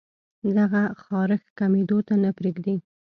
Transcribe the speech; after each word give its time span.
دغه 0.57 0.81
خارښ 1.03 1.41
کمېدو 1.59 1.97
ته 2.07 2.13
نۀ 2.21 2.31
پرېږدي 2.37 2.75